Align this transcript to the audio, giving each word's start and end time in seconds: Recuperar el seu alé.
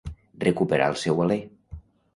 Recuperar 0.45 0.89
el 0.95 0.99
seu 1.05 1.23
alé. 1.29 1.41